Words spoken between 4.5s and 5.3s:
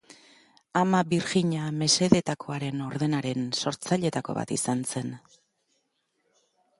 izan zen.